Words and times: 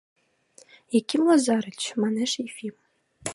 —Яким 0.99 1.21
Лазырыч,— 1.27 1.81
манеш 2.01 2.31
Ефим. 2.45 2.75